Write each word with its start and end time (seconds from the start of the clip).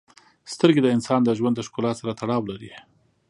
•سترګې 0.53 0.81
د 0.83 0.87
انسان 0.95 1.21
د 1.23 1.29
ژوند 1.39 1.55
د 1.57 1.61
ښکلا 1.67 1.91
سره 1.99 2.17
تړاو 2.19 2.47
لري. 2.51 2.71